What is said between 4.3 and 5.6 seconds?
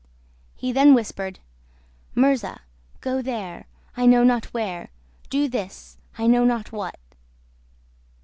where; do